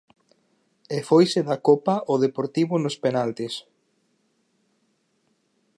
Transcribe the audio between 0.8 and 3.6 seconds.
E foise da Copa o Deportivo nos penaltis.